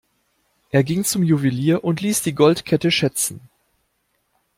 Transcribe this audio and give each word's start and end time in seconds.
Er 0.71 0.83
ging 0.83 1.03
zum 1.03 1.21
Juwelier 1.21 1.83
und 1.83 2.01
ließ 2.01 2.23
die 2.23 2.33
Goldkette 2.33 2.89
schätzen. 2.89 3.39